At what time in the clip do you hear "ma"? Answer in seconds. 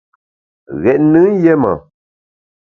1.63-1.71